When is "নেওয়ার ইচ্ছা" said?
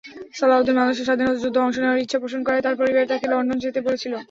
1.79-2.17